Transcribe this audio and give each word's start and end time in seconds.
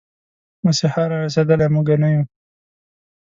مسيحا 0.65 1.03
را 1.09 1.17
رسېدلی، 1.25 1.67
موږه 1.75 1.95
نه 2.01 2.09
يو 2.13 2.23